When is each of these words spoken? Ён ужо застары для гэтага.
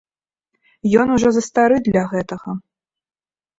Ён 1.03 1.07
ужо 1.17 1.29
застары 1.37 1.77
для 1.89 2.03
гэтага. 2.17 2.59